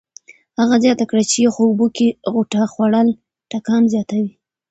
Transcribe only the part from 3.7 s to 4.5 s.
زیاتوي.